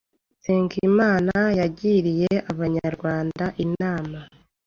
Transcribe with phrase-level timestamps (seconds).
[0.37, 4.19] Nsengimana yagiriye Abanyarwanda inama